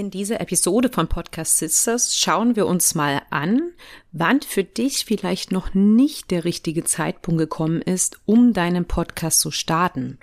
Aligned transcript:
In 0.00 0.10
dieser 0.10 0.40
Episode 0.40 0.88
von 0.88 1.08
Podcast 1.08 1.58
Sisters 1.58 2.16
schauen 2.16 2.56
wir 2.56 2.66
uns 2.66 2.94
mal 2.94 3.20
an, 3.28 3.60
wann 4.12 4.40
für 4.40 4.64
dich 4.64 5.04
vielleicht 5.04 5.52
noch 5.52 5.74
nicht 5.74 6.30
der 6.30 6.46
richtige 6.46 6.84
Zeitpunkt 6.84 7.38
gekommen 7.38 7.82
ist, 7.82 8.18
um 8.24 8.54
deinen 8.54 8.86
Podcast 8.86 9.40
zu 9.40 9.50
starten. 9.50 10.18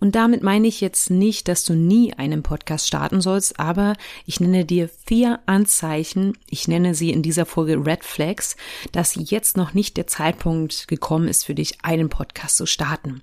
Und 0.00 0.16
damit 0.16 0.42
meine 0.42 0.68
ich 0.68 0.82
jetzt 0.82 1.08
nicht, 1.08 1.48
dass 1.48 1.64
du 1.64 1.72
nie 1.72 2.12
einen 2.12 2.42
Podcast 2.42 2.86
starten 2.86 3.22
sollst, 3.22 3.58
aber 3.58 3.94
ich 4.26 4.38
nenne 4.38 4.66
dir 4.66 4.90
vier 5.06 5.40
Anzeichen, 5.46 6.36
ich 6.50 6.68
nenne 6.68 6.94
sie 6.94 7.08
in 7.08 7.22
dieser 7.22 7.46
Folge 7.46 7.86
Red 7.86 8.04
Flags, 8.04 8.56
dass 8.92 9.14
jetzt 9.14 9.56
noch 9.56 9.72
nicht 9.72 9.96
der 9.96 10.06
Zeitpunkt 10.06 10.88
gekommen 10.88 11.26
ist 11.26 11.46
für 11.46 11.54
dich, 11.54 11.82
einen 11.82 12.10
Podcast 12.10 12.58
zu 12.58 12.66
starten. 12.66 13.22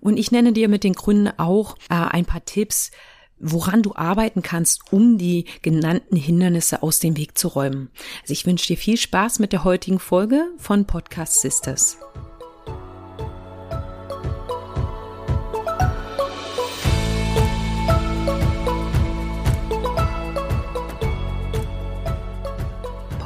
Und 0.00 0.18
ich 0.18 0.30
nenne 0.30 0.52
dir 0.52 0.68
mit 0.68 0.84
den 0.84 0.92
Gründen 0.92 1.32
auch 1.36 1.74
äh, 1.90 1.94
ein 1.94 2.26
paar 2.26 2.44
Tipps, 2.44 2.92
woran 3.40 3.82
du 3.82 3.94
arbeiten 3.94 4.42
kannst, 4.42 4.92
um 4.92 5.18
die 5.18 5.44
genannten 5.62 6.16
Hindernisse 6.16 6.82
aus 6.82 7.00
dem 7.00 7.16
Weg 7.16 7.38
zu 7.38 7.48
räumen. 7.48 7.90
Also 8.22 8.32
ich 8.32 8.46
wünsche 8.46 8.66
dir 8.66 8.76
viel 8.76 8.96
Spaß 8.96 9.38
mit 9.38 9.52
der 9.52 9.64
heutigen 9.64 9.98
Folge 9.98 10.44
von 10.58 10.84
Podcast 10.84 11.40
Sisters. 11.40 11.98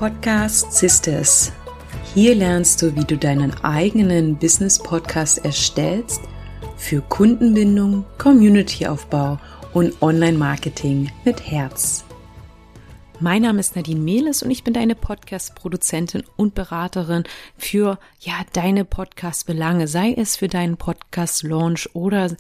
Podcast 0.03 0.73
Sisters. 0.73 1.53
Hier 2.13 2.35
lernst 2.35 2.83
du, 2.83 2.97
wie 2.97 3.05
du 3.05 3.17
deinen 3.17 3.55
eigenen 3.63 4.37
Business 4.37 4.77
Podcast 4.77 5.45
erstellst 5.45 6.21
für 6.77 7.01
Kundenbindung, 7.03 8.05
Communityaufbau 8.19 9.39
und 9.73 10.01
Online-Marketing 10.03 11.11
mit 11.25 11.47
Herz. 11.51 12.05
Mein 13.21 13.43
Name 13.43 13.61
ist 13.61 13.77
Nadine 13.77 14.01
Mehles 14.01 14.43
und 14.43 14.51
ich 14.51 14.65
bin 14.65 14.75
deine 14.75 14.95
Podcast-Produzentin 14.95 16.25
und 16.37 16.55
Beraterin 16.55 17.25
für 17.57 17.99
ja 18.21 18.35
deine 18.53 18.85
Podcast-Belange, 18.85 19.87
sei 19.87 20.13
es 20.13 20.37
für 20.37 20.49
deinen 20.49 20.77
Podcast-Launch 20.77 21.95
oder 21.95 22.37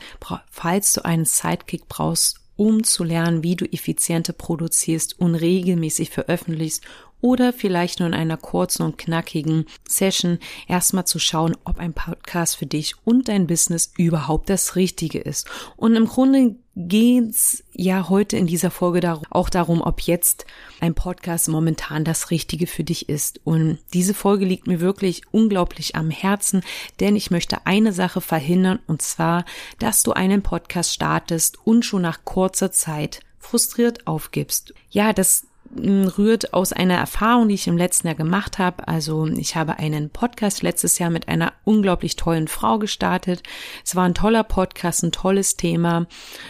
falls 0.50 0.94
du 0.94 1.04
einen 1.04 1.24
Sidekick 1.24 1.88
brauchst, 1.88 2.40
um 2.56 2.84
zu 2.84 3.04
lernen, 3.04 3.42
wie 3.42 3.56
du 3.56 3.64
effizienter 3.64 4.32
produzierst 4.32 5.18
und 5.18 5.36
regelmäßig 5.36 6.10
veröffentlichst 6.10 6.82
oder 7.22 7.54
vielleicht 7.54 8.00
nur 8.00 8.08
in 8.08 8.14
einer 8.14 8.36
kurzen 8.36 8.82
und 8.82 8.98
knackigen 8.98 9.64
Session 9.88 10.38
erstmal 10.68 11.06
zu 11.06 11.18
schauen, 11.18 11.56
ob 11.64 11.78
ein 11.78 11.94
Podcast 11.94 12.56
für 12.56 12.66
dich 12.66 12.96
und 13.04 13.28
dein 13.28 13.46
Business 13.46 13.92
überhaupt 13.96 14.50
das 14.50 14.76
Richtige 14.76 15.20
ist. 15.20 15.48
Und 15.76 15.96
im 15.96 16.06
Grunde 16.06 16.56
geht's 16.74 17.64
ja 17.72 18.08
heute 18.08 18.36
in 18.36 18.46
dieser 18.46 18.70
Folge 18.70 19.20
auch 19.30 19.50
darum, 19.50 19.82
ob 19.82 20.00
jetzt 20.00 20.46
ein 20.80 20.94
Podcast 20.94 21.48
momentan 21.48 22.04
das 22.04 22.30
Richtige 22.30 22.66
für 22.66 22.82
dich 22.82 23.08
ist. 23.08 23.40
Und 23.44 23.78
diese 23.92 24.14
Folge 24.14 24.44
liegt 24.44 24.66
mir 24.66 24.80
wirklich 24.80 25.22
unglaublich 25.30 25.96
am 25.96 26.10
Herzen, 26.10 26.62
denn 26.98 27.14
ich 27.14 27.30
möchte 27.30 27.66
eine 27.66 27.92
Sache 27.92 28.20
verhindern, 28.20 28.80
und 28.86 29.00
zwar, 29.02 29.44
dass 29.78 30.02
du 30.02 30.12
einen 30.12 30.42
Podcast 30.42 30.92
startest 30.92 31.58
und 31.64 31.84
schon 31.84 32.02
nach 32.02 32.24
kurzer 32.24 32.72
Zeit 32.72 33.20
frustriert 33.38 34.06
aufgibst. 34.06 34.72
Ja, 34.90 35.12
das 35.12 35.46
rührt 35.76 36.52
aus 36.52 36.72
einer 36.72 36.96
Erfahrung, 36.96 37.48
die 37.48 37.54
ich 37.54 37.66
im 37.66 37.76
letzten 37.76 38.06
Jahr 38.06 38.16
gemacht 38.16 38.58
habe. 38.58 38.86
Also 38.88 39.26
ich 39.26 39.56
habe 39.56 39.78
einen 39.78 40.10
Podcast 40.10 40.62
letztes 40.62 40.98
Jahr 40.98 41.10
mit 41.10 41.28
einer 41.28 41.52
unglaublich 41.64 42.16
tollen 42.16 42.48
Frau 42.48 42.78
gestartet. 42.78 43.42
Es 43.84 43.96
war 43.96 44.04
ein 44.04 44.14
toller 44.14 44.44
Podcast, 44.44 45.02
ein 45.02 45.12
tolles 45.12 45.56
Thema, 45.56 46.06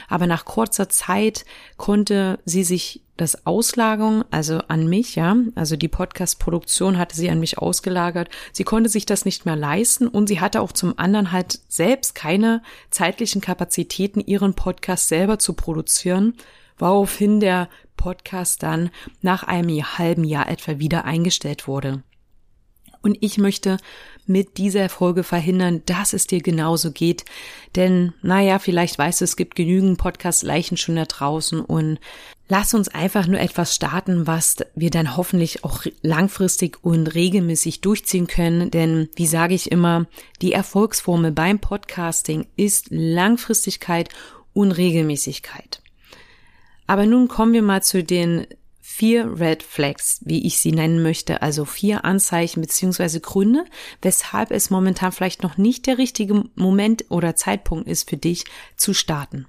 aber 0.09 0.27
nach 0.27 0.45
kurzer 0.45 0.89
Zeit 0.89 1.45
konnte 1.77 2.39
sie 2.45 2.65
sich 2.65 3.03
das 3.17 3.47
Auslagerung, 3.47 4.25
also 4.31 4.59
an 4.69 4.89
mich, 4.89 5.17
ja, 5.17 5.37
also 5.55 5.77
die 5.77 5.89
Podcast-Produktion 5.89 6.99
hatte 6.99 7.15
sie 7.15 7.31
an 7.31 7.41
mich 7.41 7.59
ausgelagert. 7.59 8.31
Sie 8.53 8.65
konnte 8.65 8.89
sich 8.89 9.07
das 9.07 9.25
nicht 9.25 9.45
mehr 9.47 9.55
leisten 9.55 10.09
und 10.09 10.29
sie 10.29 10.41
hatte 10.41 10.61
auch 10.61 10.73
zum 10.73 10.99
anderen 10.99 11.31
halt 11.31 11.61
selbst 11.69 12.15
keine 12.15 12.63
zeitlichen 12.91 13.41
Kapazitäten, 13.41 14.21
ihren 14.21 14.55
Podcast 14.55 15.09
selber 15.09 15.39
zu 15.39 15.53
produzieren, 15.53 16.35
woraufhin 16.83 17.39
der 17.39 17.69
Podcast 17.97 18.65
dann 18.65 18.91
nach 19.21 19.45
einem 19.45 19.99
halben 19.99 20.25
Jahr 20.25 20.49
etwa 20.49 20.81
wieder 20.81 21.05
eingestellt 21.05 21.69
wurde. 21.69 22.03
Und 23.03 23.19
ich 23.21 23.39
möchte 23.39 23.79
mit 24.27 24.59
dieser 24.59 24.89
Folge 24.89 25.23
verhindern, 25.23 25.83
dass 25.87 26.13
es 26.13 26.27
dir 26.27 26.41
genauso 26.41 26.91
geht. 26.93 27.25
Denn, 27.75 28.15
naja, 28.23 28.59
vielleicht 28.59 28.99
weißt 28.99 29.21
du, 29.21 29.25
es 29.25 29.37
gibt 29.37 29.55
genügend 29.55 29.99
Podcast-Leichen 29.99 30.77
schon 30.77 30.97
da 30.97 31.05
draußen 31.05 31.61
und 31.61 31.99
lass 32.49 32.75
uns 32.75 32.89
einfach 32.89 33.27
nur 33.27 33.41
etwas 33.41 33.75
starten, 33.75 34.27
was 34.27 34.57
wir 34.75 34.91
dann 34.91 35.17
hoffentlich 35.17 35.65
auch 35.65 35.85
langfristig 36.03 36.85
und 36.85 37.09
regelmäßig 37.09 37.81
durchziehen 37.81 38.29
können. 38.29 38.71
Denn, 38.71 39.09
wie 39.17 39.27
sage 39.27 39.55
ich 39.55 39.71
immer, 39.71 40.07
die 40.41 40.53
Erfolgsformel 40.53 41.33
beim 41.33 41.59
Podcasting 41.59 42.47
ist 42.57 42.87
Langfristigkeit 42.91 44.09
und 44.53 44.73
Regelmäßigkeit. 44.73 45.82
Aber 46.87 47.07
nun 47.07 47.29
kommen 47.29 47.53
wir 47.53 47.63
mal 47.63 47.83
zu 47.83 48.03
den 48.03 48.47
vier 48.81 49.41
Red 49.41 49.63
Flags, 49.63 50.21
wie 50.25 50.47
ich 50.47 50.59
sie 50.59 50.73
nennen 50.73 51.03
möchte, 51.03 51.41
also 51.41 51.65
vier 51.65 52.05
Anzeichen 52.05 52.61
beziehungsweise 52.61 53.21
Gründe, 53.21 53.65
weshalb 54.03 54.51
es 54.51 54.71
momentan 54.71 55.13
vielleicht 55.13 55.43
noch 55.43 55.57
nicht 55.57 55.87
der 55.87 55.99
richtige 55.99 56.45
Moment 56.57 57.07
oder 57.09 57.37
Zeitpunkt 57.37 57.89
ist 57.89 58.11
für 58.11 58.17
dich 58.17 58.45
zu 58.77 58.93
starten. 58.93 59.47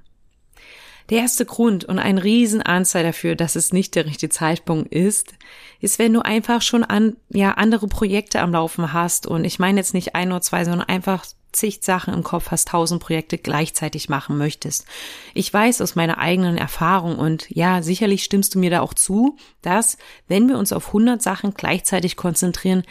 Der 1.09 1.19
erste 1.19 1.45
Grund 1.45 1.83
und 1.83 1.99
ein 1.99 2.17
Riesenanzeichen 2.17 3.07
dafür, 3.07 3.35
dass 3.35 3.55
es 3.55 3.73
nicht 3.73 3.95
der 3.95 4.05
richtige 4.05 4.29
Zeitpunkt 4.29 4.93
ist, 4.93 5.33
ist, 5.81 5.99
wenn 5.99 6.13
du 6.13 6.21
einfach 6.21 6.61
schon 6.61 6.83
an, 6.83 7.17
ja, 7.29 7.51
andere 7.51 7.87
Projekte 7.87 8.39
am 8.39 8.53
Laufen 8.53 8.93
hast. 8.93 9.27
Und 9.27 9.43
ich 9.43 9.59
meine 9.59 9.79
jetzt 9.79 9.93
nicht 9.93 10.15
ein 10.15 10.31
oder 10.31 10.41
zwei, 10.41 10.63
sondern 10.63 10.87
einfach 10.87 11.25
zig 11.53 11.79
Sachen 11.81 12.13
im 12.13 12.23
Kopf 12.23 12.51
hast, 12.51 12.67
tausend 12.67 13.01
Projekte 13.01 13.37
gleichzeitig 13.37 14.09
machen 14.09 14.37
möchtest. 14.37 14.85
Ich 15.33 15.53
weiß 15.53 15.81
aus 15.81 15.95
meiner 15.95 16.17
eigenen 16.17 16.57
Erfahrung 16.57 17.17
und 17.17 17.49
ja, 17.49 17.81
sicherlich 17.81 18.23
stimmst 18.23 18.55
du 18.55 18.59
mir 18.59 18.69
da 18.69 18.81
auch 18.81 18.93
zu, 18.93 19.37
dass 19.61 19.97
wenn 20.27 20.47
wir 20.47 20.57
uns 20.57 20.73
auf 20.73 20.87
100 20.87 21.21
Sachen 21.21 21.53
gleichzeitig 21.53 22.15
konzentrieren, 22.15 22.83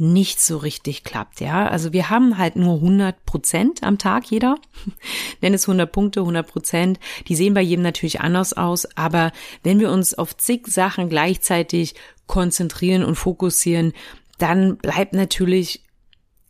nicht 0.00 0.40
so 0.40 0.58
richtig 0.58 1.02
klappt, 1.02 1.40
ja. 1.40 1.66
Also 1.66 1.92
wir 1.92 2.08
haben 2.08 2.38
halt 2.38 2.54
nur 2.54 2.76
100 2.76 3.26
Prozent 3.26 3.82
am 3.82 3.98
Tag 3.98 4.30
jeder. 4.30 4.56
Nenn 5.40 5.54
es 5.54 5.64
100 5.68 5.90
Punkte, 5.90 6.20
100 6.20 6.46
Prozent. 6.46 7.00
Die 7.26 7.34
sehen 7.34 7.52
bei 7.52 7.62
jedem 7.62 7.82
natürlich 7.82 8.20
anders 8.20 8.52
aus. 8.52 8.86
Aber 8.96 9.32
wenn 9.64 9.80
wir 9.80 9.90
uns 9.90 10.14
auf 10.14 10.36
zig 10.36 10.68
Sachen 10.68 11.08
gleichzeitig 11.08 11.96
konzentrieren 12.28 13.02
und 13.02 13.16
fokussieren, 13.16 13.92
dann 14.38 14.76
bleibt 14.76 15.14
natürlich, 15.14 15.82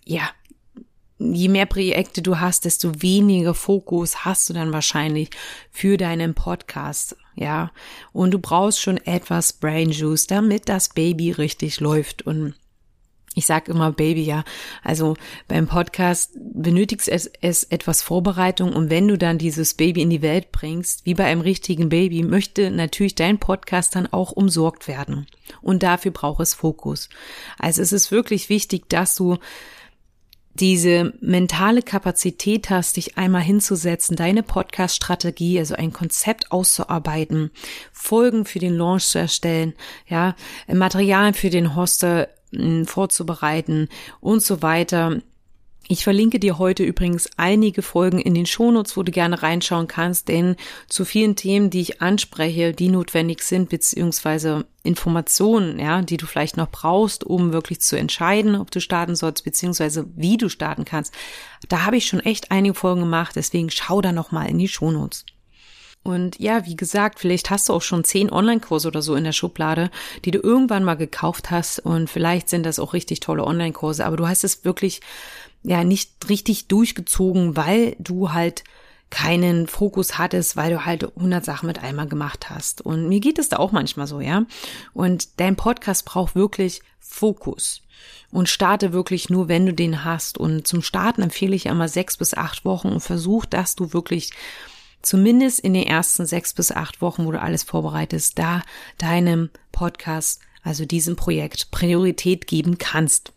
ja, 0.04 0.28
je 1.18 1.48
mehr 1.48 1.66
Projekte 1.66 2.22
du 2.22 2.38
hast, 2.40 2.64
desto 2.64 3.02
weniger 3.02 3.54
Fokus 3.54 4.24
hast 4.24 4.48
du 4.48 4.52
dann 4.54 4.72
wahrscheinlich 4.72 5.30
für 5.70 5.96
deinen 5.96 6.34
Podcast, 6.34 7.16
ja. 7.34 7.72
Und 8.12 8.32
du 8.32 8.38
brauchst 8.38 8.80
schon 8.80 8.98
etwas 8.98 9.52
Brain 9.52 9.90
Juice, 9.90 10.26
damit 10.26 10.68
das 10.68 10.90
Baby 10.90 11.32
richtig 11.32 11.80
läuft 11.80 12.22
und 12.22 12.54
ich 13.34 13.46
sage 13.46 13.70
immer 13.70 13.92
Baby, 13.92 14.22
ja. 14.22 14.44
Also 14.82 15.14
beim 15.46 15.68
Podcast 15.68 16.32
benötigst 16.34 17.08
es, 17.08 17.30
es 17.40 17.62
etwas 17.62 18.02
Vorbereitung 18.02 18.72
und 18.72 18.90
wenn 18.90 19.06
du 19.06 19.16
dann 19.16 19.38
dieses 19.38 19.74
Baby 19.74 20.02
in 20.02 20.10
die 20.10 20.22
Welt 20.22 20.50
bringst, 20.50 21.06
wie 21.06 21.14
bei 21.14 21.24
einem 21.24 21.42
richtigen 21.42 21.88
Baby, 21.88 22.24
möchte 22.24 22.70
natürlich 22.70 23.14
dein 23.14 23.38
Podcast 23.38 23.94
dann 23.94 24.08
auch 24.08 24.32
umsorgt 24.32 24.88
werden. 24.88 25.26
Und 25.62 25.84
dafür 25.84 26.10
braucht 26.10 26.40
es 26.40 26.54
Fokus. 26.54 27.08
Also 27.58 27.80
es 27.80 27.92
ist 27.92 28.10
wirklich 28.10 28.48
wichtig, 28.48 28.88
dass 28.88 29.14
du 29.14 29.38
diese 30.54 31.12
mentale 31.20 31.82
Kapazität 31.82 32.70
hast, 32.70 32.97
dich 32.97 33.16
einmal 33.16 33.42
hinzusetzen, 33.42 34.16
deine 34.16 34.42
Podcast-Strategie, 34.42 35.59
also 35.59 35.75
ein 35.75 35.92
Konzept 35.92 36.50
auszuarbeiten, 36.50 37.50
Folgen 37.92 38.44
für 38.44 38.58
den 38.58 38.75
Launch 38.75 39.06
zu 39.06 39.19
erstellen, 39.19 39.75
ja, 40.08 40.34
Material 40.67 41.32
für 41.32 41.50
den 41.50 41.76
Hoster 41.76 42.28
hm, 42.52 42.87
vorzubereiten 42.87 43.88
und 44.20 44.43
so 44.43 44.62
weiter. 44.62 45.20
Ich 45.90 46.05
verlinke 46.05 46.38
dir 46.38 46.58
heute 46.58 46.85
übrigens 46.85 47.31
einige 47.38 47.81
Folgen 47.81 48.19
in 48.19 48.35
den 48.35 48.44
Shownotes, 48.44 48.94
wo 48.99 49.02
du 49.02 49.11
gerne 49.11 49.43
reinschauen 49.43 49.88
kannst, 49.88 50.29
denn 50.29 50.56
zu 50.87 51.06
vielen 51.06 51.35
Themen, 51.35 51.70
die 51.70 51.81
ich 51.81 52.02
anspreche, 52.02 52.75
die 52.75 52.90
notwendig 52.90 53.40
sind, 53.40 53.70
beziehungsweise 53.70 54.67
Informationen, 54.82 55.79
ja, 55.79 56.02
die 56.02 56.19
du 56.19 56.26
vielleicht 56.26 56.58
noch 56.58 56.70
brauchst, 56.70 57.25
um 57.25 57.55
wirklich 57.55 57.81
zu 57.81 57.96
entscheiden, 57.96 58.55
ob 58.55 58.70
du 58.70 58.82
starten 58.82 59.17
sollst, 59.17 59.44
beziehungsweise 59.44 60.06
wie 60.14 60.37
du 60.37 60.50
starten 60.50 60.85
kannst. 60.85 61.14
Da 61.70 61.87
habe 61.87 61.96
ich 61.96 62.05
schon 62.05 62.20
echt 62.20 62.50
einige 62.50 62.75
Folgen 62.75 63.00
gemacht, 63.00 63.34
deswegen 63.34 63.70
schau 63.70 64.02
da 64.02 64.12
nochmal 64.12 64.50
in 64.50 64.58
die 64.58 64.69
Shownotes. 64.69 65.25
Und 66.02 66.38
ja, 66.38 66.64
wie 66.67 66.76
gesagt, 66.76 67.19
vielleicht 67.19 67.50
hast 67.50 67.69
du 67.69 67.73
auch 67.73 67.82
schon 67.82 68.05
zehn 68.05 68.31
Online-Kurse 68.31 68.88
oder 68.88 69.02
so 69.02 69.14
in 69.14 69.25
der 69.25 69.32
Schublade, 69.32 69.91
die 70.25 70.31
du 70.31 70.38
irgendwann 70.38 70.84
mal 70.84 70.96
gekauft 70.96 71.50
hast 71.50 71.81
und 71.81 72.08
vielleicht 72.08 72.49
sind 72.49 72.64
das 72.64 72.79
auch 72.79 72.93
richtig 72.93 73.20
tolle 73.20 73.44
Online-Kurse, 73.44 74.06
aber 74.06 74.17
du 74.17 74.29
hast 74.29 74.44
es 74.44 74.64
wirklich 74.64 75.00
ja 75.62 75.84
nicht 75.84 76.28
richtig 76.28 76.69
durchgezogen, 76.69 77.56
weil 77.56 77.96
du 77.99 78.32
halt 78.32 78.64
keinen 79.10 79.66
Fokus 79.66 80.19
hattest, 80.19 80.56
weil 80.56 80.70
du 80.70 80.84
halt 80.84 81.16
100 81.16 81.44
Sachen 81.44 81.66
mit 81.66 81.82
einmal 81.82 82.06
gemacht 82.06 82.50
hast. 82.50 82.82
Und 82.82 83.08
mir 83.08 83.20
geht 83.20 83.38
es 83.38 83.49
da 83.49 83.56
auch 83.56 83.72
manchmal 83.72 84.06
so, 84.06 84.20
ja. 84.20 84.44
Und 84.93 85.40
dein 85.40 85.56
Podcast 85.56 86.05
braucht 86.05 86.34
wirklich 86.34 86.82
Fokus. 87.00 87.82
Und 88.31 88.49
starte 88.49 88.93
wirklich 88.93 89.31
nur, 89.31 89.49
wenn 89.49 89.64
du 89.66 89.72
den 89.72 90.05
hast. 90.05 90.37
Und 90.37 90.66
zum 90.66 90.82
Starten 90.82 91.22
empfehle 91.22 91.56
ich 91.56 91.69
einmal 91.69 91.88
sechs 91.88 92.19
bis 92.19 92.34
acht 92.34 92.64
Wochen 92.64 92.88
und 92.88 93.00
versuch, 93.00 93.46
dass 93.46 93.75
du 93.75 93.93
wirklich 93.93 94.32
zumindest 95.00 95.60
in 95.60 95.75
den 95.75 95.87
ersten 95.87 96.26
sechs 96.26 96.52
bis 96.52 96.70
acht 96.70 97.00
Wochen, 97.00 97.25
wo 97.25 97.32
du 97.32 97.40
alles 97.40 97.62
vorbereitest, 97.62 98.38
da 98.38 98.62
deinem 98.99 99.50
Podcast, 99.72 100.43
also 100.62 100.84
diesem 100.84 101.16
Projekt 101.16 101.70
Priorität 101.70 102.46
geben 102.46 102.76
kannst. 102.76 103.32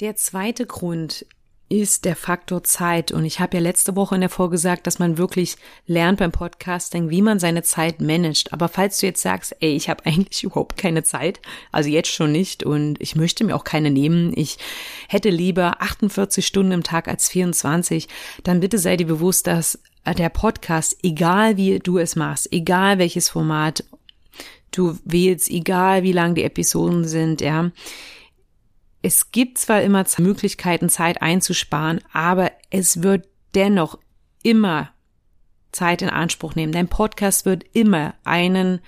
Der 0.00 0.16
zweite 0.16 0.64
Grund 0.64 1.26
ist 1.70 2.04
der 2.04 2.16
Faktor 2.16 2.64
Zeit. 2.64 3.12
Und 3.12 3.24
ich 3.24 3.38
habe 3.38 3.56
ja 3.56 3.62
letzte 3.62 3.94
Woche 3.94 4.16
in 4.16 4.20
der 4.20 4.28
Folge 4.28 4.52
gesagt, 4.52 4.88
dass 4.88 4.98
man 4.98 5.18
wirklich 5.18 5.56
lernt 5.86 6.18
beim 6.18 6.32
Podcasting, 6.32 7.10
wie 7.10 7.22
man 7.22 7.38
seine 7.38 7.62
Zeit 7.62 8.00
managt. 8.00 8.52
Aber 8.52 8.68
falls 8.68 8.98
du 8.98 9.06
jetzt 9.06 9.22
sagst, 9.22 9.56
ey, 9.60 9.76
ich 9.76 9.88
habe 9.88 10.04
eigentlich 10.04 10.42
überhaupt 10.42 10.76
keine 10.76 11.04
Zeit, 11.04 11.40
also 11.70 11.88
jetzt 11.88 12.10
schon 12.10 12.32
nicht 12.32 12.64
und 12.64 13.00
ich 13.00 13.14
möchte 13.14 13.44
mir 13.44 13.54
auch 13.54 13.64
keine 13.64 13.90
nehmen, 13.90 14.32
ich 14.36 14.58
hätte 15.08 15.30
lieber 15.30 15.80
48 15.80 16.44
Stunden 16.44 16.72
im 16.72 16.82
Tag 16.82 17.06
als 17.06 17.28
24, 17.28 18.08
dann 18.42 18.60
bitte 18.60 18.78
sei 18.78 18.96
dir 18.96 19.06
bewusst, 19.06 19.46
dass 19.46 19.78
der 20.04 20.28
Podcast, 20.28 20.96
egal 21.04 21.56
wie 21.56 21.78
du 21.78 21.98
es 21.98 22.16
machst, 22.16 22.52
egal 22.52 22.98
welches 22.98 23.28
Format 23.28 23.84
du 24.72 24.98
wählst, 25.04 25.48
egal 25.48 26.02
wie 26.02 26.12
lang 26.12 26.34
die 26.34 26.42
Episoden 26.42 27.06
sind, 27.06 27.40
ja, 27.40 27.70
es 29.02 29.30
gibt 29.32 29.58
zwar 29.58 29.82
immer 29.82 30.04
Möglichkeiten, 30.18 30.88
Zeit 30.88 31.22
einzusparen, 31.22 32.00
aber 32.12 32.52
es 32.70 33.02
wird 33.02 33.26
dennoch 33.54 33.98
immer 34.42 34.90
Zeit 35.72 36.02
in 36.02 36.10
Anspruch 36.10 36.54
nehmen. 36.54 36.72
Dein 36.72 36.88
Podcast 36.88 37.46
wird 37.46 37.64
immer 37.72 38.14
einen, 38.24 38.80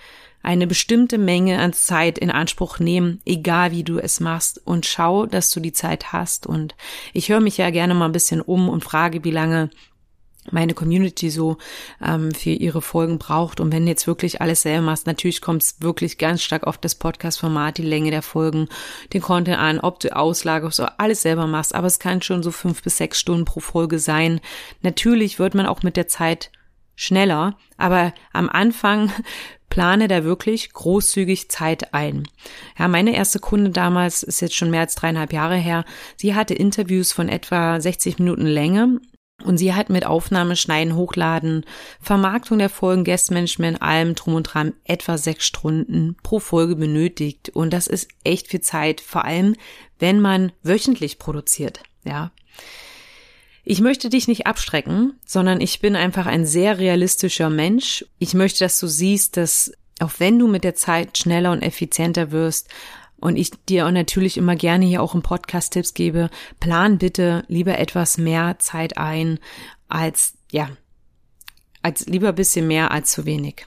eine 0.42 0.66
bestimmte 0.66 1.16
Menge 1.18 1.58
an 1.60 1.72
Zeit 1.72 2.18
in 2.18 2.30
Anspruch 2.30 2.78
nehmen, 2.78 3.20
egal 3.24 3.70
wie 3.70 3.84
du 3.84 3.98
es 3.98 4.20
machst. 4.20 4.60
Und 4.66 4.84
schau, 4.84 5.26
dass 5.26 5.50
du 5.50 5.60
die 5.60 5.72
Zeit 5.72 6.12
hast. 6.12 6.46
Und 6.46 6.74
ich 7.12 7.28
höre 7.28 7.40
mich 7.40 7.56
ja 7.56 7.70
gerne 7.70 7.94
mal 7.94 8.06
ein 8.06 8.12
bisschen 8.12 8.40
um 8.40 8.68
und 8.68 8.84
frage, 8.84 9.24
wie 9.24 9.30
lange 9.30 9.70
meine 10.50 10.74
Community 10.74 11.30
so 11.30 11.56
ähm, 12.04 12.32
für 12.32 12.50
ihre 12.50 12.82
Folgen 12.82 13.18
braucht. 13.18 13.60
Und 13.60 13.72
wenn 13.72 13.84
du 13.84 13.90
jetzt 13.90 14.06
wirklich 14.06 14.40
alles 14.40 14.62
selber 14.62 14.82
machst, 14.82 15.06
natürlich 15.06 15.40
kommt 15.40 15.62
es 15.62 15.80
wirklich 15.80 16.18
ganz 16.18 16.42
stark 16.42 16.66
auf 16.66 16.78
das 16.78 16.96
Podcast-Format, 16.96 17.78
die 17.78 17.82
Länge 17.82 18.10
der 18.10 18.22
Folgen, 18.22 18.68
den 19.12 19.22
Content 19.22 19.58
an, 19.58 19.78
ob 19.78 20.00
du 20.00 20.14
auslagerst 20.14 20.80
oder 20.80 20.98
alles 20.98 21.22
selber 21.22 21.46
machst. 21.46 21.74
Aber 21.74 21.86
es 21.86 21.98
kann 21.98 22.22
schon 22.22 22.42
so 22.42 22.50
fünf 22.50 22.82
bis 22.82 22.96
sechs 22.96 23.20
Stunden 23.20 23.44
pro 23.44 23.60
Folge 23.60 23.98
sein. 23.98 24.40
Natürlich 24.80 25.38
wird 25.38 25.54
man 25.54 25.66
auch 25.66 25.82
mit 25.82 25.96
der 25.96 26.08
Zeit 26.08 26.50
schneller, 26.96 27.56
aber 27.76 28.12
am 28.32 28.48
Anfang 28.48 29.12
plane 29.68 30.06
da 30.06 30.22
wirklich 30.22 30.70
großzügig 30.74 31.50
Zeit 31.50 31.94
ein. 31.94 32.28
Ja, 32.78 32.88
meine 32.88 33.14
erste 33.16 33.38
Kunde 33.38 33.70
damals 33.70 34.22
ist 34.22 34.40
jetzt 34.42 34.54
schon 34.54 34.70
mehr 34.70 34.80
als 34.80 34.96
dreieinhalb 34.96 35.32
Jahre 35.32 35.56
her. 35.56 35.86
Sie 36.16 36.34
hatte 36.34 36.52
Interviews 36.52 37.12
von 37.12 37.30
etwa 37.30 37.80
60 37.80 38.18
Minuten 38.18 38.44
Länge 38.44 39.00
und 39.44 39.58
sie 39.58 39.74
hat 39.74 39.90
mit 39.90 40.06
Aufnahme, 40.06 40.56
Schneiden, 40.56 40.96
Hochladen, 40.96 41.64
Vermarktung 42.00 42.58
der 42.58 42.68
Folgen, 42.68 43.04
Guestmanagement, 43.04 43.82
allem 43.82 44.14
drum 44.14 44.34
und 44.34 44.44
dran 44.44 44.74
etwa 44.84 45.18
sechs 45.18 45.44
Stunden 45.44 46.16
pro 46.22 46.40
Folge 46.40 46.76
benötigt. 46.76 47.50
Und 47.50 47.72
das 47.72 47.86
ist 47.86 48.08
echt 48.24 48.48
viel 48.48 48.60
Zeit, 48.60 49.00
vor 49.00 49.24
allem 49.24 49.54
wenn 49.98 50.20
man 50.20 50.52
wöchentlich 50.62 51.18
produziert, 51.18 51.80
ja. 52.04 52.32
Ich 53.64 53.80
möchte 53.80 54.08
dich 54.08 54.26
nicht 54.26 54.48
abstrecken, 54.48 55.14
sondern 55.24 55.60
ich 55.60 55.78
bin 55.78 55.94
einfach 55.94 56.26
ein 56.26 56.44
sehr 56.44 56.78
realistischer 56.78 57.48
Mensch. 57.48 58.04
Ich 58.18 58.34
möchte, 58.34 58.64
dass 58.64 58.80
du 58.80 58.88
siehst, 58.88 59.36
dass 59.36 59.72
auch 60.00 60.12
wenn 60.18 60.38
du 60.38 60.48
mit 60.48 60.64
der 60.64 60.74
Zeit 60.74 61.16
schneller 61.16 61.52
und 61.52 61.62
effizienter 61.62 62.32
wirst, 62.32 62.68
und 63.22 63.36
ich 63.36 63.52
dir 63.68 63.88
natürlich 63.90 64.36
immer 64.36 64.56
gerne 64.56 64.84
hier 64.84 65.00
auch 65.00 65.14
im 65.14 65.22
Podcast 65.22 65.72
Tipps 65.72 65.94
gebe, 65.94 66.28
plan 66.58 66.98
bitte 66.98 67.44
lieber 67.46 67.78
etwas 67.78 68.18
mehr 68.18 68.58
Zeit 68.58 68.98
ein 68.98 69.38
als, 69.88 70.34
ja, 70.50 70.70
als 71.82 72.06
lieber 72.06 72.32
bisschen 72.32 72.66
mehr 72.66 72.90
als 72.90 73.12
zu 73.12 73.24
wenig. 73.24 73.64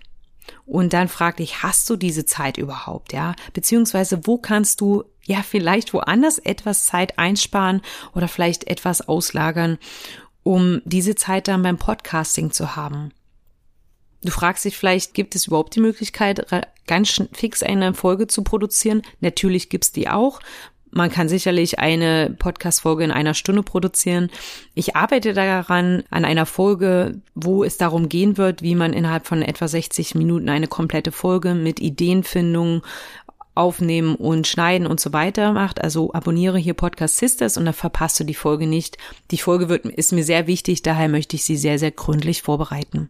Und 0.66 0.92
dann 0.92 1.08
frag 1.08 1.38
dich, 1.38 1.64
hast 1.64 1.90
du 1.90 1.96
diese 1.96 2.26
Zeit 2.26 2.58
überhaupt, 2.58 3.14
ja? 3.14 3.34
Beziehungsweise 3.54 4.28
wo 4.28 4.38
kannst 4.38 4.82
du 4.82 5.06
ja 5.24 5.42
vielleicht 5.42 5.94
woanders 5.94 6.38
etwas 6.38 6.86
Zeit 6.86 7.18
einsparen 7.18 7.82
oder 8.14 8.28
vielleicht 8.28 8.68
etwas 8.68 9.08
auslagern, 9.08 9.78
um 10.44 10.82
diese 10.84 11.16
Zeit 11.16 11.48
dann 11.48 11.64
beim 11.64 11.78
Podcasting 11.78 12.52
zu 12.52 12.76
haben? 12.76 13.12
Du 14.26 14.32
fragst 14.32 14.66
dich 14.66 14.76
vielleicht, 14.76 15.14
gibt 15.14 15.36
es 15.36 15.48
überhaupt 15.48 15.76
die 15.76 15.82
Möglichkeit, 15.82 16.46
ganz 16.88 17.22
fix 17.32 17.62
eine 17.62 17.94
Folge 17.94 18.26
zu 18.26 18.44
produzieren? 18.44 19.04
Natürlich 19.20 19.70
gibt's 19.70 19.92
die 19.92 20.10
auch. 20.10 20.40
Man 20.90 21.12
kann 21.12 21.30
sicherlich 21.30 21.78
eine 21.78 22.34
Podcast-Folge 22.40 23.04
in 23.04 23.12
einer 23.12 23.34
Stunde 23.34 23.62
produzieren. 23.62 24.32
Ich 24.74 24.96
arbeite 24.96 25.34
daran, 25.34 26.04
an 26.10 26.26
einer 26.26 26.46
Folge, 26.46 27.22
wo 27.36 27.64
es 27.64 27.78
darum 27.78 28.10
gehen 28.10 28.38
wird, 28.38 28.62
wie 28.62 28.76
man 28.76 28.94
innerhalb 28.94 29.28
von 29.28 29.42
etwa 29.42 29.68
60 29.68 30.16
Minuten 30.16 30.50
eine 30.50 30.68
komplette 30.68 31.12
Folge 31.12 31.54
mit 31.54 31.80
Ideenfindung, 31.80 32.82
aufnehmen 33.56 34.16
und 34.16 34.48
schneiden 34.48 34.88
und 34.88 35.00
so 35.00 35.14
weiter 35.14 35.54
macht. 35.54 35.82
Also 35.82 36.14
abonniere 36.14 36.58
hier 36.58 36.74
Podcast 36.74 37.18
Sisters 37.18 37.58
und 37.58 37.66
dann 37.66 37.74
verpasst 37.74 38.20
du 38.20 38.24
die 38.24 38.34
Folge 38.34 38.66
nicht. 38.66 38.98
Die 39.32 39.38
Folge 39.38 39.70
wird, 39.70 39.86
ist 39.86 40.14
mir 40.14 40.24
sehr 40.24 40.48
wichtig, 40.48 40.82
daher 40.82 41.10
möchte 41.10 41.36
ich 41.36 41.44
sie 41.44 41.58
sehr, 41.58 41.78
sehr 41.80 41.92
gründlich 41.92 42.42
vorbereiten. 42.42 43.10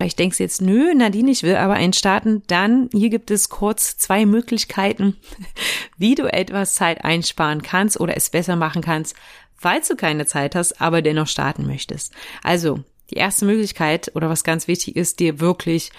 Vielleicht 0.00 0.18
denkst 0.18 0.38
du 0.38 0.44
jetzt, 0.44 0.62
nö, 0.62 0.94
Nadine, 0.94 1.30
ich 1.30 1.42
will 1.42 1.56
aber 1.56 1.74
einstarten. 1.74 2.42
Dann, 2.46 2.88
hier 2.90 3.10
gibt 3.10 3.30
es 3.30 3.50
kurz 3.50 3.98
zwei 3.98 4.24
Möglichkeiten, 4.24 5.18
wie 5.98 6.14
du 6.14 6.24
etwas 6.32 6.74
Zeit 6.74 7.04
einsparen 7.04 7.60
kannst 7.60 8.00
oder 8.00 8.16
es 8.16 8.30
besser 8.30 8.56
machen 8.56 8.80
kannst, 8.80 9.14
falls 9.56 9.88
du 9.88 9.96
keine 9.96 10.24
Zeit 10.24 10.54
hast, 10.54 10.80
aber 10.80 11.02
dennoch 11.02 11.26
starten 11.26 11.66
möchtest. 11.66 12.14
Also, 12.42 12.82
die 13.10 13.16
erste 13.16 13.44
Möglichkeit 13.44 14.10
oder 14.14 14.30
was 14.30 14.42
ganz 14.42 14.68
wichtig 14.68 14.96
ist, 14.96 15.20
dir 15.20 15.38
wirklich 15.38 15.92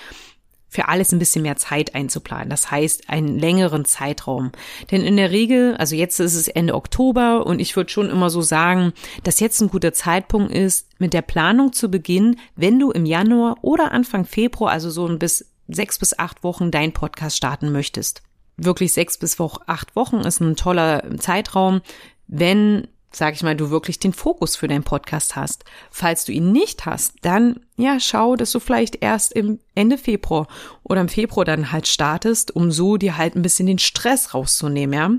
für 0.72 0.88
alles 0.88 1.12
ein 1.12 1.20
bisschen 1.20 1.42
mehr 1.42 1.58
Zeit 1.58 1.96
einzuplanen. 1.96 2.50
Das 2.50 2.72
heißt, 2.72 3.10
einen 3.10 3.38
längeren 3.38 3.84
Zeitraum. 3.84 4.54
Denn 4.90 5.02
in 5.02 5.18
der 5.18 5.30
Regel, 5.30 5.76
also 5.76 5.96
jetzt 5.98 6.22
ist 6.22 6.34
es 6.34 6.48
Ende 6.48 6.76
Oktober 6.76 7.46
und 7.46 7.60
ich 7.60 7.76
würde 7.76 7.92
schon 7.92 8.10
immer 8.10 8.30
so 8.30 8.42
sagen, 8.42 8.94
dass 9.24 9.42
jetzt 9.42 9.60
ein 9.60 9.70
guter 9.70 9.92
Zeitpunkt 9.92 10.54
ist, 10.54 10.88
mit 10.98 11.14
der 11.14 11.24
Planung 11.24 11.74
zu 11.74 11.92
beginnen, 11.92 12.40
wenn 12.56 12.80
du 12.80 12.90
im 12.92 13.06
Januar 13.06 13.58
oder 13.62 13.92
Anfang 13.92 14.24
Februar, 14.24 14.72
also 14.72 14.90
so 14.90 15.06
ein 15.06 15.20
bis 15.20 15.52
sechs 15.68 16.00
bis 16.00 16.18
acht 16.18 16.42
Wochen 16.42 16.72
dein 16.72 16.94
Podcast 16.94 17.36
starten 17.36 17.74
möchtest. 17.74 18.24
Wirklich 18.56 18.94
sechs 18.94 19.18
bis 19.18 19.38
acht 19.68 19.96
Wochen 19.98 20.22
ist 20.22 20.40
ein 20.40 20.56
toller 20.56 21.04
Zeitraum, 21.20 21.82
wenn 22.28 22.88
sag 23.12 23.36
ich 23.36 23.44
mal, 23.44 23.56
du 23.56 23.70
wirklich 23.70 24.00
den 24.00 24.14
Fokus 24.14 24.56
für 24.56 24.68
deinen 24.68 24.84
Podcast 24.84 25.36
hast. 25.36 25.66
Falls 25.90 26.26
du 26.26 26.32
ihn 26.32 26.52
nicht 26.52 26.86
hast, 26.86 27.16
dann 27.22 27.60
ja, 27.76 28.00
schau, 28.00 28.36
dass 28.36 28.52
du 28.52 28.60
vielleicht 28.60 29.02
erst 29.02 29.34
im 29.34 29.60
Ende 29.76 29.98
Februar 29.98 30.48
oder 30.84 31.02
im 31.02 31.10
Februar 31.10 31.46
dann 31.46 31.72
halt 31.72 31.88
startest, 31.88 32.56
um 32.56 32.72
so 32.72 32.98
dir 32.98 33.18
halt 33.18 33.36
ein 33.36 33.42
bisschen 33.42 33.68
den 33.68 33.80
Stress 33.80 34.34
rauszunehmen, 34.34 34.94
ja. 34.94 35.12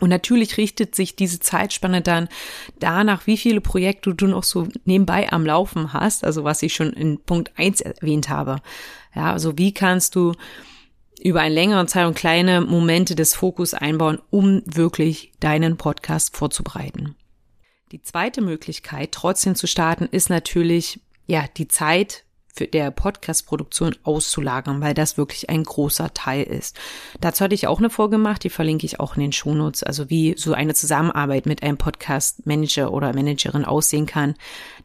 Und 0.00 0.08
natürlich 0.10 0.58
richtet 0.58 0.94
sich 0.94 1.14
diese 1.14 1.38
Zeitspanne 1.38 2.02
dann 2.02 2.28
danach, 2.80 3.26
wie 3.26 3.36
viele 3.36 3.60
Projekte 3.60 4.14
du 4.14 4.26
noch 4.26 4.42
so 4.42 4.68
nebenbei 4.84 5.32
am 5.32 5.46
Laufen 5.46 5.92
hast, 5.92 6.24
also 6.24 6.42
was 6.42 6.62
ich 6.62 6.74
schon 6.74 6.92
in 6.92 7.22
Punkt 7.22 7.52
eins 7.56 7.80
erwähnt 7.80 8.28
habe. 8.28 8.56
Ja, 9.14 9.32
also 9.32 9.56
wie 9.56 9.72
kannst 9.72 10.16
du 10.16 10.32
über 11.22 11.40
einen 11.40 11.54
längeren 11.54 11.88
Zeitraum 11.88 12.14
kleine 12.14 12.60
Momente 12.60 13.14
des 13.14 13.34
Fokus 13.34 13.72
einbauen, 13.72 14.18
um 14.30 14.62
wirklich 14.66 15.32
deinen 15.40 15.76
Podcast 15.76 16.36
vorzubereiten. 16.36 17.14
Die 17.94 18.02
zweite 18.02 18.40
Möglichkeit, 18.40 19.12
trotzdem 19.12 19.54
zu 19.54 19.68
starten, 19.68 20.08
ist 20.10 20.28
natürlich, 20.28 20.98
ja, 21.28 21.44
die 21.56 21.68
Zeit 21.68 22.24
für 22.52 22.66
der 22.66 22.90
Podcast-Produktion 22.90 23.94
auszulagern, 24.02 24.80
weil 24.80 24.94
das 24.94 25.16
wirklich 25.16 25.48
ein 25.48 25.62
großer 25.62 26.12
Teil 26.12 26.42
ist. 26.42 26.76
Dazu 27.20 27.44
hatte 27.44 27.54
ich 27.54 27.68
auch 27.68 27.78
eine 27.78 27.90
Folge 27.90 28.16
gemacht, 28.16 28.42
die 28.42 28.50
verlinke 28.50 28.84
ich 28.84 28.98
auch 28.98 29.14
in 29.14 29.20
den 29.20 29.30
Shownotes, 29.30 29.84
also 29.84 30.10
wie 30.10 30.34
so 30.36 30.54
eine 30.54 30.74
Zusammenarbeit 30.74 31.46
mit 31.46 31.62
einem 31.62 31.78
Podcast-Manager 31.78 32.92
oder 32.92 33.14
Managerin 33.14 33.64
aussehen 33.64 34.06
kann. 34.06 34.34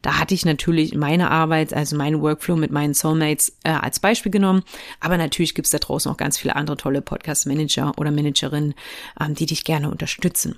Da 0.02 0.20
hatte 0.20 0.34
ich 0.34 0.44
natürlich 0.44 0.94
meine 0.94 1.32
Arbeit, 1.32 1.74
also 1.74 1.96
meinen 1.96 2.22
Workflow 2.22 2.54
mit 2.54 2.70
meinen 2.70 2.94
Soulmates 2.94 3.56
äh, 3.64 3.70
als 3.70 3.98
Beispiel 3.98 4.30
genommen, 4.30 4.62
aber 5.00 5.18
natürlich 5.18 5.56
gibt 5.56 5.66
es 5.66 5.72
da 5.72 5.78
draußen 5.78 6.12
auch 6.12 6.16
ganz 6.16 6.38
viele 6.38 6.54
andere 6.54 6.76
tolle 6.76 7.02
Podcast-Manager 7.02 7.98
oder 7.98 8.12
Managerinnen, 8.12 8.74
ähm, 9.20 9.34
die 9.34 9.46
dich 9.46 9.64
gerne 9.64 9.90
unterstützen. 9.90 10.56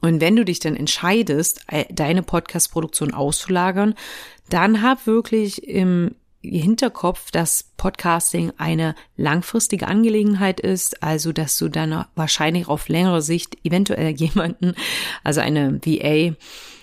Und 0.00 0.20
wenn 0.20 0.36
du 0.36 0.44
dich 0.44 0.60
dann 0.60 0.76
entscheidest, 0.76 1.62
äh, 1.68 1.84
deine 1.90 2.22
Podcast-Produktion 2.22 3.12
auszulagern, 3.12 3.94
dann 4.48 4.82
hab 4.82 5.06
wirklich 5.06 5.66
im 5.66 6.14
Hinterkopf, 6.42 7.30
dass 7.30 7.64
Podcasting 7.76 8.52
eine 8.56 8.94
langfristige 9.16 9.86
Angelegenheit 9.88 10.58
ist, 10.60 11.02
also 11.02 11.32
dass 11.32 11.58
du 11.58 11.68
dann 11.68 12.06
wahrscheinlich 12.14 12.66
auf 12.66 12.88
längere 12.88 13.20
Sicht 13.20 13.58
eventuell 13.64 14.10
jemanden, 14.16 14.74
also 15.22 15.40
eine 15.40 15.80
VA, 15.84 16.34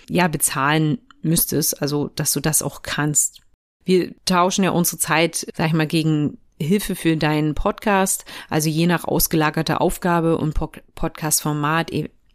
ja, 0.09 0.27
bezahlen 0.27 0.99
müsstest, 1.21 1.81
also 1.81 2.09
dass 2.15 2.33
du 2.33 2.39
das 2.39 2.61
auch 2.61 2.83
kannst. 2.83 3.41
Wir 3.83 4.13
tauschen 4.25 4.63
ja 4.63 4.71
unsere 4.71 4.97
Zeit, 4.99 5.47
sag 5.55 5.67
ich 5.67 5.73
mal, 5.73 5.87
gegen 5.87 6.37
Hilfe 6.59 6.95
für 6.95 7.15
deinen 7.17 7.55
Podcast, 7.55 8.25
also 8.49 8.69
je 8.69 8.87
nach 8.87 9.05
ausgelagerter 9.05 9.81
Aufgabe 9.81 10.37
und 10.37 10.55
Podcast-Format 10.95 11.91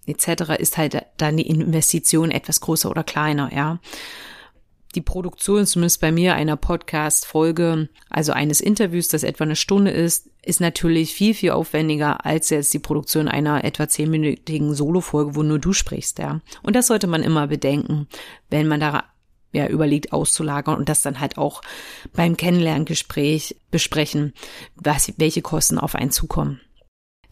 etc. 0.06 0.54
ist 0.58 0.78
halt 0.78 1.04
dann 1.16 1.36
die 1.36 1.46
Investition 1.46 2.30
etwas 2.30 2.60
größer 2.60 2.90
oder 2.90 3.04
kleiner, 3.04 3.52
ja. 3.54 3.78
Die 4.94 5.00
Produktion, 5.00 5.64
zumindest 5.64 6.02
bei 6.02 6.12
mir, 6.12 6.34
einer 6.34 6.56
Podcast-Folge, 6.56 7.88
also 8.10 8.32
eines 8.32 8.60
Interviews, 8.60 9.08
das 9.08 9.22
etwa 9.22 9.44
eine 9.44 9.56
Stunde 9.56 9.90
ist, 9.90 10.28
ist 10.42 10.60
natürlich 10.60 11.14
viel, 11.14 11.32
viel 11.32 11.52
aufwendiger 11.52 12.26
als 12.26 12.50
jetzt 12.50 12.74
die 12.74 12.78
Produktion 12.78 13.26
einer 13.26 13.64
etwa 13.64 13.88
zehnminütigen 13.88 14.74
Solo-Folge, 14.74 15.34
wo 15.34 15.42
nur 15.42 15.58
du 15.58 15.72
sprichst, 15.72 16.18
ja. 16.18 16.40
Und 16.62 16.76
das 16.76 16.88
sollte 16.88 17.06
man 17.06 17.22
immer 17.22 17.46
bedenken, 17.46 18.06
wenn 18.50 18.68
man 18.68 18.80
da 18.80 19.04
ja, 19.52 19.66
überlegt 19.66 20.12
auszulagern 20.12 20.76
und 20.76 20.88
das 20.88 21.02
dann 21.02 21.20
halt 21.20 21.38
auch 21.38 21.62
beim 22.14 22.36
Kennenlerngespräch 22.36 23.56
besprechen, 23.70 24.32
was, 24.74 25.12
welche 25.18 25.42
Kosten 25.42 25.78
auf 25.78 25.94
einen 25.94 26.10
zukommen. 26.10 26.60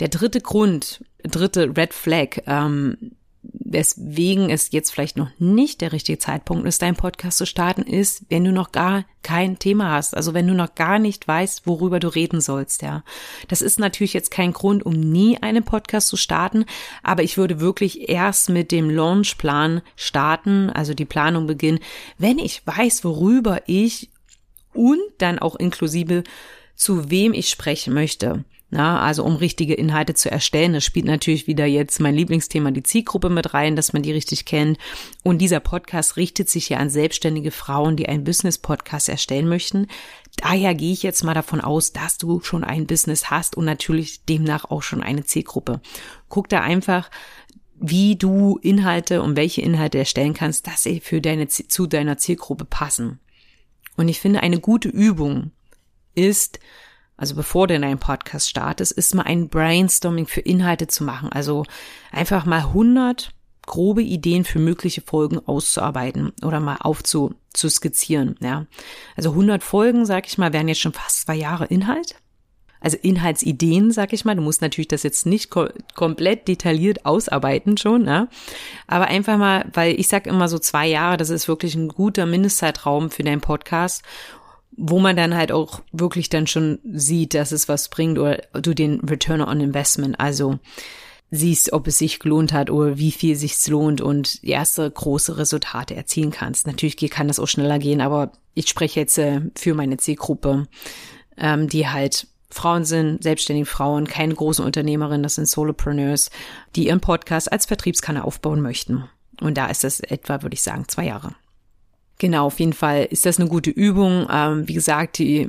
Der 0.01 0.09
dritte 0.09 0.41
Grund, 0.41 1.05
dritte 1.23 1.77
Red 1.77 1.95
Flag, 1.95 2.43
ähm, 2.47 2.97
weswegen 3.43 4.51
es 4.51 4.73
jetzt 4.73 4.91
vielleicht 4.91 5.17
noch 5.17 5.31
nicht 5.39 5.81
der 5.81 5.93
richtige 5.93 6.19
Zeitpunkt 6.19 6.67
ist, 6.67 6.83
deinen 6.83 6.97
Podcast 6.97 7.39
zu 7.39 7.47
starten, 7.47 7.83
ist, 7.83 8.25
wenn 8.29 8.45
du 8.45 8.53
noch 8.53 8.73
gar 8.73 9.05
kein 9.23 9.59
Thema 9.59 9.93
hast, 9.93 10.17
also 10.17 10.35
wenn 10.35 10.47
du 10.47 10.55
noch 10.55 10.75
gar 10.75 10.99
nicht 10.99 11.27
weißt, 11.27 11.67
worüber 11.67 12.01
du 12.01 12.09
reden 12.09 12.41
sollst, 12.41 12.83
ja. 12.83 13.03
Das 13.49 13.63
ist 13.63 13.79
natürlich 13.79 14.13
jetzt 14.13 14.31
kein 14.31 14.53
Grund, 14.53 14.85
um 14.85 14.95
nie 14.95 15.39
einen 15.41 15.65
Podcast 15.65 16.09
zu 16.09 16.17
starten, 16.17 16.65
aber 17.03 17.23
ich 17.23 17.37
würde 17.37 17.61
wirklich 17.61 18.09
erst 18.09 18.51
mit 18.51 18.73
dem 18.73 18.91
Launchplan 18.91 19.83
starten, 19.97 20.71
also 20.71 20.93
die 20.93 21.07
Planung 21.07 21.47
beginnen, 21.47 21.81
wenn 22.19 22.39
ich 22.39 22.67
weiß, 22.67 23.05
worüber 23.05 23.63
ich 23.67 24.11
und 24.75 25.01
dann 25.19 25.39
auch 25.39 25.57
inklusive 25.57 26.25
zu 26.75 27.11
wem 27.11 27.33
ich 27.33 27.51
sprechen 27.51 27.95
möchte. 27.95 28.45
Na, 28.73 29.01
also 29.01 29.25
um 29.25 29.35
richtige 29.35 29.75
Inhalte 29.75 30.15
zu 30.15 30.31
erstellen. 30.31 30.73
Das 30.75 30.85
spielt 30.85 31.07
natürlich 31.07 31.49
wieder 31.49 31.67
jetzt 31.67 31.99
mein 31.99 32.15
Lieblingsthema, 32.15 32.71
die 32.71 32.85
Zielgruppe 32.85 33.29
mit 33.29 33.53
rein, 33.53 33.75
dass 33.75 33.93
man 33.93 34.03
die 34.03 34.13
richtig 34.13 34.45
kennt. 34.45 34.79
Und 35.25 35.39
dieser 35.39 35.59
Podcast 35.59 36.17
richtet 36.17 36.49
sich 36.49 36.69
ja 36.69 36.79
an 36.79 36.89
selbstständige 36.89 37.51
Frauen, 37.51 37.97
die 37.97 38.09
einen 38.09 38.23
Business-Podcast 38.23 39.09
erstellen 39.09 39.49
möchten. 39.49 39.89
Daher 40.37 40.77
gehe 40.77 40.93
ich 40.93 41.03
jetzt 41.03 41.25
mal 41.25 41.35
davon 41.35 41.61
aus, 41.61 41.93
dass 41.93 42.17
du 42.17 42.41
schon 42.43 42.63
ein 42.63 42.87
Business 42.87 43.29
hast 43.29 43.57
und 43.57 43.65
natürlich 43.65 44.25
demnach 44.25 44.65
auch 44.67 44.83
schon 44.83 45.03
eine 45.03 45.25
Zielgruppe. 45.25 45.81
Guck 46.29 46.49
da 46.49 46.61
einfach, 46.61 47.11
wie 47.81 48.15
du 48.15 48.57
Inhalte 48.63 49.23
und 49.23 49.35
welche 49.37 49.63
Inhalte 49.63 49.99
erstellen 49.99 50.35
kannst, 50.35 50.69
dass 50.69 50.85
sie 50.85 51.01
für 51.01 51.21
deine, 51.21 51.49
zu 51.49 51.89
deiner 51.89 52.19
Zielgruppe 52.19 52.67
passen. 52.67 53.19
Und 53.97 54.09
ich 54.09 54.21
finde, 54.21 54.45
eine 54.45 54.61
gute 54.61 54.89
Übung 54.89 55.51
ist, 56.15 56.61
also 57.21 57.35
bevor 57.35 57.67
du 57.67 57.75
in 57.75 57.85
einen 57.85 57.99
Podcast 57.99 58.49
startest, 58.49 58.93
ist 58.93 59.15
mal 59.15 59.25
ein 59.25 59.51
Brainstorming 59.51 60.27
für 60.27 60.41
Inhalte 60.41 60.87
zu 60.87 61.05
machen. 61.05 61.31
Also 61.31 61.65
einfach 62.13 62.47
mal 62.47 62.61
100 62.61 63.35
grobe 63.67 64.03
Ideen 64.03 64.47
für 64.47 64.59
mögliche 64.59 65.03
Folgen 65.03 65.39
auszuarbeiten 65.39 66.33
oder 66.43 66.61
mal 66.61 66.79
aufzu 66.81 67.35
zu 67.53 67.69
skizzieren. 67.69 68.37
Ja, 68.41 68.65
also 69.17 69.33
100 69.33 69.63
Folgen, 69.63 70.07
sag 70.07 70.27
ich 70.27 70.39
mal, 70.39 70.55
wären 70.55 70.69
jetzt 70.69 70.81
schon 70.81 70.95
fast 70.95 71.21
zwei 71.21 71.37
Jahre 71.37 71.67
Inhalt. 71.67 72.15
Also 72.81 72.97
Inhaltsideen, 72.97 73.91
sag 73.91 74.15
ich 74.15 74.25
mal. 74.25 74.35
Du 74.35 74.41
musst 74.41 74.63
natürlich 74.63 74.89
das 74.89 75.03
jetzt 75.03 75.27
nicht 75.27 75.51
ko 75.51 75.69
komplett 75.95 76.49
detailliert 76.49 77.05
ausarbeiten 77.05 77.77
schon, 77.77 78.05
ne? 78.05 78.29
Aber 78.87 79.09
einfach 79.09 79.37
mal, 79.37 79.67
weil 79.75 80.01
ich 80.01 80.09
sag 80.09 80.27
immer 80.27 80.49
so 80.49 80.59
zwei 80.59 80.87
Jahre, 80.87 81.19
das 81.19 81.29
ist 81.29 81.49
wirklich 81.49 81.75
ein 81.75 81.89
guter 81.89 82.25
Mindestzeitraum 82.25 83.11
für 83.11 83.23
deinen 83.23 83.43
Podcast 83.43 84.03
wo 84.77 84.99
man 84.99 85.17
dann 85.17 85.37
halt 85.37 85.53
auch 85.53 85.83
wirklich 85.93 86.29
dann 86.29 86.47
schon 86.47 86.79
sieht, 86.85 87.35
dass 87.35 87.53
es 87.53 87.69
was 87.69 87.89
bringt 87.89 88.19
oder 88.19 88.39
du 88.53 88.75
den 88.75 89.01
Return 89.01 89.41
on 89.41 89.61
Investment, 89.61 90.19
also 90.19 90.59
siehst, 91.31 91.73
ob 91.73 91.87
es 91.87 91.99
sich 91.99 92.19
gelohnt 92.19 92.53
hat 92.53 92.71
oder 92.71 92.99
wie 92.99 93.13
viel 93.13 93.37
sich's 93.37 93.69
lohnt 93.69 94.01
und 94.01 94.43
erste 94.43 94.91
große 94.91 95.39
Resultate 95.39 95.95
erzielen 95.95 96.31
kannst. 96.31 96.67
Natürlich 96.67 96.97
kann 97.11 97.29
das 97.29 97.39
auch 97.39 97.47
schneller 97.47 97.79
gehen, 97.79 98.01
aber 98.01 98.33
ich 98.55 98.69
spreche 98.69 99.01
jetzt 99.01 99.17
äh, 99.19 99.43
für 99.57 99.75
meine 99.75 99.97
Zielgruppe, 99.97 100.67
ähm, 101.37 101.69
die 101.69 101.89
halt 101.89 102.27
Frauen 102.51 102.85
sind, 102.85 103.23
selbstständige 103.23 103.67
Frauen, 103.67 104.09
keine 104.09 104.35
großen 104.35 104.65
Unternehmerinnen, 104.65 105.23
das 105.23 105.37
sind 105.37 105.49
Solopreneurs, 105.49 106.31
die 106.75 106.89
ihren 106.89 107.01
Podcast 107.01 107.51
als 107.51 107.67
Vertriebskanal 107.67 108.23
aufbauen 108.23 108.61
möchten. 108.61 109.05
Und 109.41 109.57
da 109.57 109.67
ist 109.67 109.85
es 109.85 110.01
etwa, 110.01 110.43
würde 110.43 110.55
ich 110.55 110.63
sagen, 110.63 110.89
zwei 110.89 111.07
Jahre. 111.07 111.35
Genau, 112.21 112.45
auf 112.45 112.61
jeden 112.61 112.75
Fall 112.75 113.07
ist 113.09 113.25
das 113.25 113.41
eine 113.41 113.49
gute 113.49 113.71
Übung. 113.71 114.29
Ähm, 114.31 114.69
wie 114.69 114.75
gesagt, 114.75 115.17
die 115.17 115.49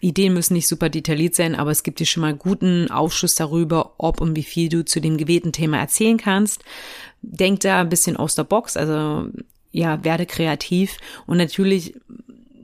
Ideen 0.00 0.34
müssen 0.34 0.54
nicht 0.54 0.66
super 0.66 0.88
detailliert 0.88 1.36
sein, 1.36 1.54
aber 1.54 1.70
es 1.70 1.84
gibt 1.84 2.00
dir 2.00 2.06
schon 2.06 2.22
mal 2.22 2.34
guten 2.34 2.90
Aufschluss 2.90 3.36
darüber, 3.36 3.94
ob 3.98 4.20
und 4.20 4.34
wie 4.34 4.42
viel 4.42 4.68
du 4.68 4.84
zu 4.84 5.00
dem 5.00 5.16
gewählten 5.16 5.52
Thema 5.52 5.78
erzählen 5.78 6.16
kannst. 6.16 6.64
Denk 7.22 7.60
da 7.60 7.80
ein 7.80 7.88
bisschen 7.88 8.16
aus 8.16 8.34
der 8.34 8.42
Box, 8.42 8.76
also 8.76 9.28
ja, 9.70 10.02
werde 10.02 10.26
kreativ 10.26 10.96
und 11.26 11.36
natürlich 11.36 11.94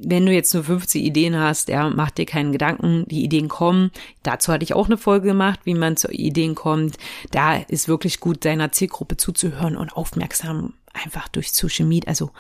wenn 0.07 0.27
du 0.27 0.33
jetzt 0.33 0.53
nur 0.53 0.65
50 0.65 1.03
Ideen 1.03 1.39
hast, 1.39 1.69
ja, 1.69 1.89
mach 1.89 2.11
dir 2.11 2.27
keinen 2.27 2.53
Gedanken, 2.53 3.07
die 3.09 3.25
Ideen 3.25 3.49
kommen. 3.49 3.91
Dazu 4.23 4.53
hatte 4.53 4.65
ich 4.65 4.75
auch 4.75 4.85
eine 4.85 4.99
Folge 4.99 5.29
gemacht, 5.29 5.61
wie 5.65 5.73
man 5.73 5.97
zu 5.97 6.09
Ideen 6.09 6.55
kommt. 6.55 6.99
Da 7.31 7.57
ist 7.57 7.89
wirklich 7.89 8.21
gut, 8.21 8.45
deiner 8.45 8.71
Zielgruppe 8.71 9.17
zuzuhören 9.17 9.79
und 9.79 9.97
aufmerksam 9.97 10.75
einfach 10.93 11.29
durch 11.29 11.53
Social 11.53 11.87
Media, 11.87 12.09
also 12.09 12.33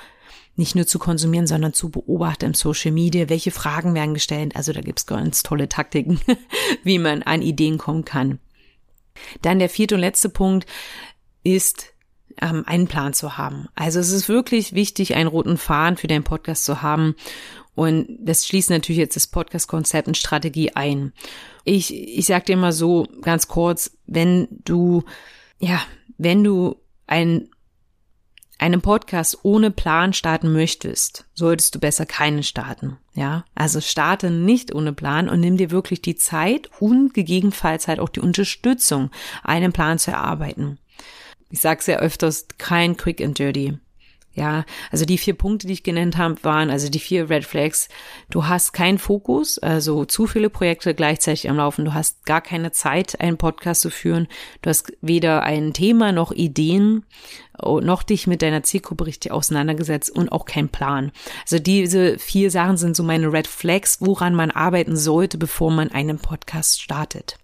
nicht 0.57 0.75
nur 0.75 0.87
zu 0.87 0.99
konsumieren, 0.99 1.47
sondern 1.47 1.73
zu 1.73 1.91
beobachten 1.91 2.47
im 2.47 2.55
Social 2.55 2.93
Media, 2.93 3.29
welche 3.29 3.51
Fragen 3.51 3.95
werden 3.95 4.15
gestellt. 4.15 4.55
Also 4.57 4.73
da 4.73 4.81
gibt's 4.81 5.07
ganz 5.07 5.43
tolle 5.43 5.69
Taktiken, 5.69 6.21
wie 6.85 6.99
man 6.99 7.23
an 7.23 7.43
Ideen 7.43 7.79
kommen 7.79 8.05
kann. 8.05 8.39
Dann 9.43 9.59
der 9.59 9.69
vierte 9.69 9.97
und 9.97 10.01
letzte 10.01 10.29
Punkt 10.29 10.67
ist, 11.43 11.95
ähm, 12.41 12.65
einen 12.67 12.89
Plan 12.89 13.15
zu 13.15 13.37
haben. 13.37 13.69
Also 13.75 14.01
es 14.01 14.11
ist 14.11 14.29
wirklich 14.29 14.75
wichtig, 14.75 15.15
einen 15.15 15.29
roten 15.29 15.57
Faden 15.57 15.97
für 15.97 16.07
deinen 16.07 16.25
Podcast 16.25 16.65
zu 16.65 16.83
haben. 16.83 17.15
Und 17.75 18.07
das 18.21 18.47
schließt 18.47 18.71
natürlich 18.71 18.99
jetzt 18.99 19.17
das 19.17 19.27
Podcast-Konzept 19.27 20.07
und 20.07 20.17
Strategie 20.17 20.73
ein. 20.75 21.13
Ich, 21.65 21.93
ich 21.93 22.27
sag 22.27 22.47
dir 22.47 22.57
mal 22.57 22.73
so 22.73 23.09
ganz 23.21 23.49
kurz, 23.49 23.97
wenn 24.07 24.47
du, 24.65 25.03
ja, 25.59 25.81
wenn 26.17 26.45
du 26.45 26.77
ein 27.07 27.49
einen 28.59 28.81
Podcast 28.81 29.39
ohne 29.43 29.71
Plan 29.71 30.13
starten 30.13 30.53
möchtest, 30.53 31.25
solltest 31.35 31.75
du 31.75 31.81
besser 31.81 32.07
keinen 32.07 32.43
starten. 32.43 32.99
Ja, 33.15 33.45
also 33.55 33.81
starte 33.81 34.31
nicht 34.31 34.75
ohne 34.75 34.93
Plan 34.93 35.29
und 35.29 35.41
nimm 35.41 35.57
dir 35.57 35.71
wirklich 35.71 36.03
die 36.03 36.17
Zeit 36.17 36.69
und 36.81 37.15
gegebenenfalls 37.15 37.89
halt 37.89 38.01
auch 38.01 38.09
die 38.09 38.21
Unterstützung, 38.21 39.11
einen 39.43 39.73
Plan 39.73 39.99
zu 39.99 40.11
erarbeiten. 40.11 40.79
Ich 41.51 41.61
sage 41.61 41.83
sehr 41.83 42.01
öfters, 42.01 42.47
kein 42.59 42.97
Quick 42.97 43.21
and 43.21 43.39
Dirty. 43.39 43.79
Ja, 44.35 44.65
also 44.91 45.05
die 45.05 45.19
vier 45.19 45.35
Punkte, 45.35 45.69
die 45.69 45.75
ich 45.75 45.85
genannt 45.85 46.17
habe, 46.17 46.43
waren 46.43 46.69
also 46.69 46.89
die 46.89 46.99
vier 46.99 47.31
Red 47.31 47.45
Flags. 47.45 47.89
Du 48.31 48.47
hast 48.47 48.73
keinen 48.73 48.99
Fokus, 48.99 49.59
also 49.59 50.05
zu 50.05 50.27
viele 50.27 50.51
Projekte 50.51 50.93
gleichzeitig 50.93 51.49
am 51.49 51.57
Laufen. 51.57 51.85
Du 51.85 51.95
hast 51.95 52.27
gar 52.27 52.41
keine 52.41 52.73
Zeit, 52.73 53.21
einen 53.21 53.37
Podcast 53.37 53.83
zu 53.83 53.91
führen. 53.91 54.27
Du 54.63 54.71
hast 54.71 54.93
weder 55.01 55.45
ein 55.45 55.73
Thema 55.73 56.11
noch 56.11 56.33
Ideen 56.33 57.05
noch 57.63 58.03
dich 58.03 58.27
mit 58.27 58.43
deiner 58.43 58.63
Zielgruppe 58.63 59.07
richtig 59.07 59.31
auseinandergesetzt 59.31 60.11
und 60.11 60.33
auch 60.33 60.45
kein 60.45 60.69
Plan. 60.69 61.13
Also 61.43 61.61
diese 61.61 62.19
vier 62.19 62.51
Sachen 62.51 62.77
sind 62.77 62.97
so 62.97 63.05
meine 63.05 63.33
Red 63.33 63.47
Flags, 63.47 63.99
woran 64.01 64.35
man 64.35 64.51
arbeiten 64.51 64.97
sollte, 64.97 65.39
bevor 65.39 65.71
man 65.71 65.91
einen 65.91 66.19
Podcast 66.19 66.83
startet. 66.83 67.39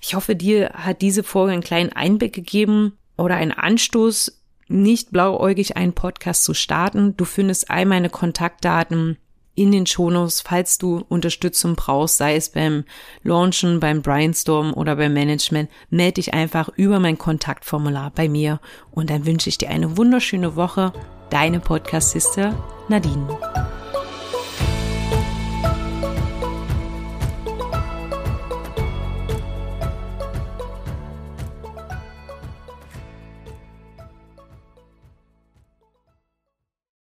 Ich 0.00 0.14
hoffe, 0.14 0.34
dir 0.34 0.70
hat 0.72 1.02
diese 1.02 1.22
Folge 1.22 1.52
einen 1.52 1.62
kleinen 1.62 1.92
Einblick 1.92 2.32
gegeben 2.32 2.96
oder 3.18 3.34
einen 3.36 3.52
Anstoß, 3.52 4.39
nicht 4.70 5.10
blauäugig 5.10 5.76
einen 5.76 5.92
Podcast 5.92 6.44
zu 6.44 6.54
starten. 6.54 7.16
Du 7.16 7.24
findest 7.24 7.70
all 7.70 7.86
meine 7.86 8.08
Kontaktdaten 8.08 9.18
in 9.54 9.72
den 9.72 9.86
Shownotes, 9.86 10.40
falls 10.40 10.78
du 10.78 11.04
Unterstützung 11.08 11.74
brauchst, 11.74 12.16
sei 12.16 12.36
es 12.36 12.50
beim 12.50 12.84
Launchen, 13.22 13.80
beim 13.80 14.00
Brainstorm 14.00 14.72
oder 14.72 14.96
beim 14.96 15.12
Management, 15.12 15.68
melde 15.90 16.14
dich 16.14 16.32
einfach 16.32 16.70
über 16.76 17.00
mein 17.00 17.18
Kontaktformular 17.18 18.10
bei 18.14 18.28
mir 18.28 18.60
und 18.90 19.10
dann 19.10 19.26
wünsche 19.26 19.48
ich 19.48 19.58
dir 19.58 19.68
eine 19.68 19.96
wunderschöne 19.96 20.56
Woche. 20.56 20.92
Deine 21.30 21.60
Podcast-Sister 21.60 22.56
Nadine. 22.88 23.28